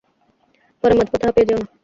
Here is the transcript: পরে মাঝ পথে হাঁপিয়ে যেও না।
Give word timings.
পরে 0.83 0.93
মাঝ 0.97 1.07
পথে 1.11 1.25
হাঁপিয়ে 1.27 1.47
যেও 1.49 1.57
না। 1.59 1.65